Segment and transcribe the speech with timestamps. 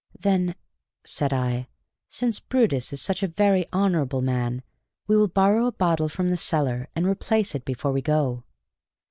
[0.19, 0.55] "Then,"
[1.03, 1.67] said I,
[2.09, 4.63] "since Brutus is such a very honorable man,
[5.05, 8.43] we will borrow a bottle from the cellar, and replace it before we go."